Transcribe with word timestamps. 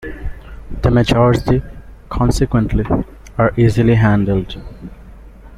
The 0.81 0.89
majority, 0.89 1.61
consequently, 2.09 2.83
are 3.37 3.53
easily 3.55 3.93
handled. 3.93 4.57